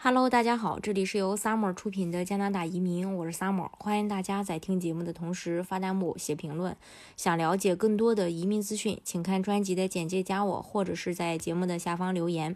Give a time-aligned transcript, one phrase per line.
[0.00, 6.76] Hello，大家好，这里是由 Summer 出品的加拿大移民，我是 Summer，欢迎大家在听节目的同时发弹幕、写评论。
[7.16, 12.54] 想了解更多的移民资讯，请看专辑的简介加我，或者是在节目的下方留言。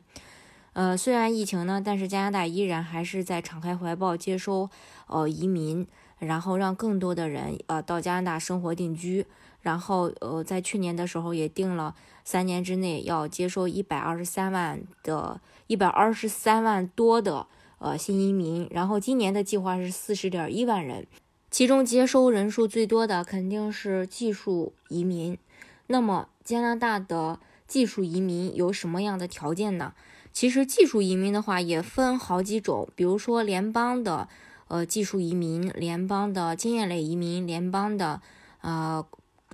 [0.74, 4.70] 呃，虽然疫情呢，但是加拿大依然还是在敞开怀抱接收
[5.08, 5.84] 呃移民，
[6.20, 9.26] 然后让更多的人呃到加拿大生活定居。
[9.62, 15.40] 然后呃，在去年的时候也定了三年之内要接收一百二十三万的。
[15.68, 17.46] 一百二十三万多的
[17.78, 21.06] 呃新移民，然后今年的计划是四十点一万人，
[21.50, 25.38] 其中接收人数最多的肯定是技术移民。
[25.86, 29.94] 那么加拿大的技术移民有什么样的条件呢？
[30.30, 34.28] 其实技术移民的话也分好几种，比如说联邦的
[34.68, 38.20] 呃技术移民、联邦的经验类移民、联邦的
[38.60, 39.06] 呃。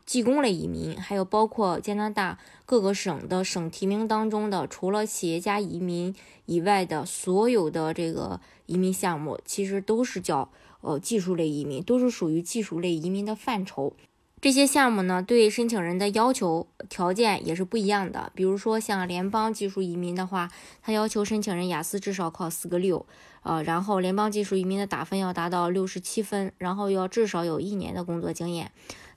[0.09, 6.15] 技工类移民，还有包括加拿大各个省的省提名当中的，除了企业家移民
[6.47, 10.51] 以外的所有的这个移民项目，其实都是叫
[10.81, 13.93] 呃技术类移民，都是属于技术类移民的范畴。
[14.41, 18.33] 这些项目呢，对申请人的要求条件也是不一样的。
[18.35, 20.51] 比如说像联邦技术移民的话，
[20.81, 23.05] 它要求申请人雅思至少考四个六，
[23.43, 28.71] 呃，然后联邦技术移民的打分要达到六十七分，然后要至少有一年的工作经验。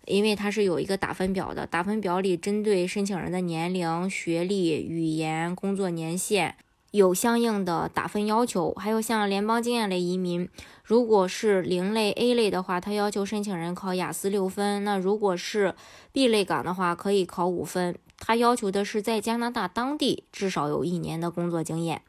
[0.08, 6.56] 因为它是有一个打分表的，打分表里针对申请人的年龄、学历、语言、工作年限
[6.90, 8.74] 有相应的打分要求。
[8.74, 10.50] 还有像联邦经验类移民，
[10.84, 15.76] 如果是零类 A 类的话，它要求申请人考雅思六分；那如果是
[16.12, 17.96] B 类岗的话，可以考五分。
[18.18, 22.02] 它要求的是在加拿大当地至少有一年的工作经验。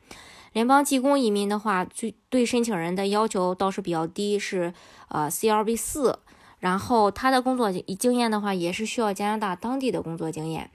[0.52, 4.74] 联邦技工移民的话，最对申请人的要求倒是比较低，是
[5.08, 6.18] 呃 CRB 四。
[6.62, 10.70] 然后他的工作经验的话，也是需要加拿大当地的工作经验。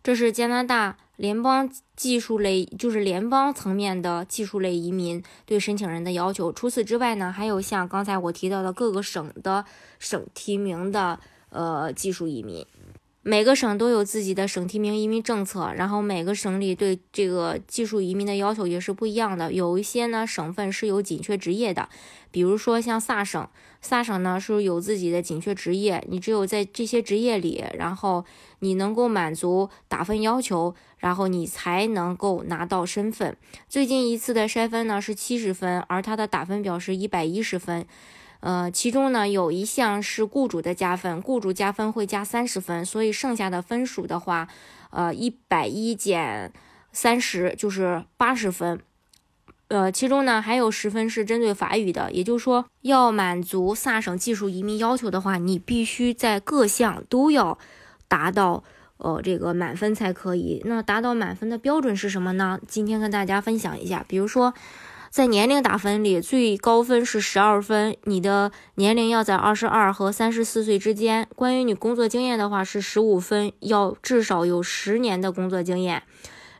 [0.00, 6.52] 这是加拿大联邦技术类，就是联邦层面的技术类移民对申请人的要求。
[6.52, 9.64] 除此之外呢，还有像刚才我提到的各个省的
[9.98, 11.18] 省提名的
[11.50, 12.64] 呃技术移民。
[13.24, 19.52] 每个省都有自己的省提名移民政策，然后每个省里对这个技术移民的要求也是不一样的。
[19.52, 21.88] 有一些呢省份是有紧缺职业的，
[22.32, 23.48] 比如说像萨省，
[23.80, 28.24] 萨省呢是有自己的紧缺职业，你只有在这些职业里，然后
[28.58, 33.36] 你能够满足打分要求，然后你才能够拿到身份。
[33.68, 37.86] 最近一次的筛分呢是七十分，而它的打分表是一百一十分。
[38.42, 44.48] 呃，其中呢有一项是雇主的加分，雇主加分会加三十分，所以剩下的分数的话，
[44.90, 46.52] 呃，一百一减
[46.90, 48.80] 三十就是八十分。
[49.68, 57.56] 呃，其中呢还有十分是针对法语的，也就是说，要满足萨省技术移民要求的话，你必须在各项都要
[58.08, 58.64] 达到
[58.96, 60.60] 呃这个满分才可以。
[60.64, 62.58] 那达到满分的标准是什么呢？
[62.66, 64.52] 今天跟大家分享一下，比如说。
[65.12, 71.28] 在年龄打分里，最高分是十二分，你的年龄要在二十二和三十四岁之间。
[71.36, 76.04] 关于你工作经验的话，是十五分，要至少有十年的工作经验。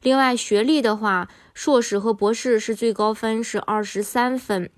[0.03, 4.69] 另外，学历的话，硕士和博士是最高分，是二十三分。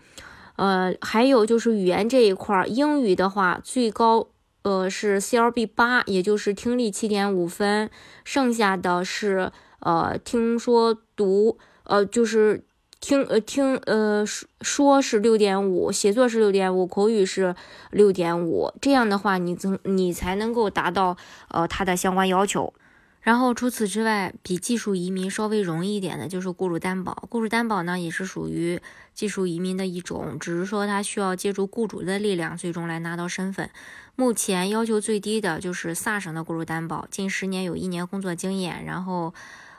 [0.55, 4.29] 呃，还有就是语言这一块儿，英语的话，最高
[4.63, 7.91] 呃是 CLB 八，也就是听力七点五分，
[8.25, 12.63] 剩下的是呃听说读呃就是。
[13.05, 17.55] 听呃听呃说说是六点五，写作是六点五，口语是
[17.91, 18.73] 六点五。
[18.81, 21.15] 这样的话，你曾你才能够达到
[21.49, 22.73] 呃他的相关要求。
[23.21, 27.29] 然后除此之外，比技术移民稍微容易一点的就是雇主担保。
[27.29, 28.81] 雇主担保呢，也是属于
[29.13, 33.69] 技术移民的一种，只是说他需要借助雇主的力量，最终来拿到身份。
[34.17, 39.35] 目前要求最低的就是萨省的雇主担保，近十年有一年工作经验，然后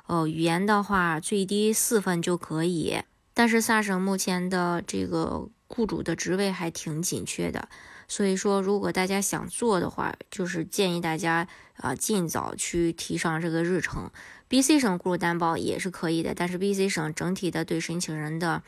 [0.06, 3.00] 呃语言的话最低四分就可以。
[3.36, 7.70] 但是萨省目前的这个雇主的职位还挺紧缺的，
[8.08, 14.10] 所以说如果大家想做的话，就是建议大家啊尽早去提上这个日程。
[14.48, 18.64] B.C 省雇主担保也是可以的，但是 B.C 省整体的对申请人的。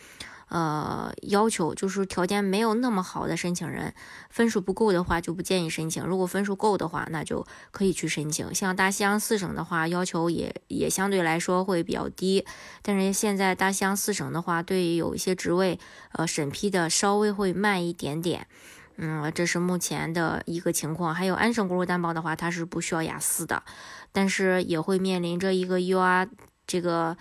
[0.50, 3.94] 呃，要求就是条件没有那么好的申请人，
[4.30, 6.02] 分数不够的话就不建议申请。
[6.06, 8.56] 如果分数够的话，那就可以去申请。
[8.56, 12.46] 像大西洋四省的话，要求也也相对来说会比较低。
[12.82, 15.78] 但是现在大西洋四省的话，对于有一些职位，
[16.14, 18.48] 呃，审批的稍微会慢一点点。
[18.96, 21.14] 嗯，这是目前的一个情况。
[21.14, 23.64] 还有安省雇主担保的话，它是不需要雅思的，
[24.14, 26.30] 但是也会面临着一个 UR
[26.66, 27.18] 这个。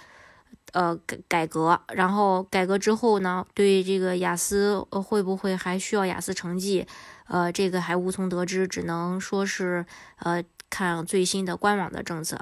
[0.76, 6.87] 呃，改改革，然后改革之后呢，对这个雅思会不会还需要雅思成绩？
[7.28, 9.87] 呃，这个还无从得知，只能说是
[10.19, 12.38] 呃看最新的官网的政策。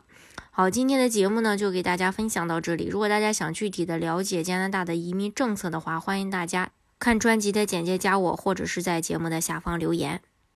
[0.51, 2.89] 好，今天的节目呢就给大家分享到这里。
[2.89, 10.21] 如果大家想具体的了解加拿大的移民政策的话，欢迎大家看专辑的简介加我，或者是在节目的下方留言。